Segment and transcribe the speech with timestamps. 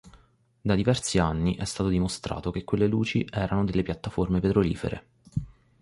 [0.63, 5.05] Da diversi anni è stato dimostrato che quelle luci erano delle piattaforme petrolifere.